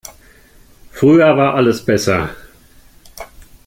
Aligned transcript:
Früher 0.91 1.37
war 1.37 1.53
alles 1.53 1.85
besser. 1.85 2.35